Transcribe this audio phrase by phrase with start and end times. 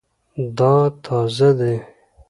[0.57, 0.73] دا
[1.03, 1.75] تازه دی